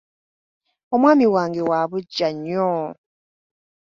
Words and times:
Omwami 0.93 1.25
wange 1.33 1.61
wa 1.69 1.79
buggya 1.89 2.29
nnyo. 2.35 2.69